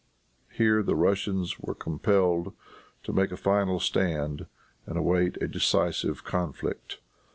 Here 0.51 0.81
the 0.81 0.95
Russians 0.95 1.59
were 1.59 1.75
compelled 1.75 2.53
to 3.03 3.13
make 3.13 3.31
a 3.31 3.37
final 3.37 3.79
stand 3.79 4.47
and 4.87 4.97
await 4.97 5.37
a 5.43 5.47
decisive 5.47 6.23
conflict. 6.23 6.99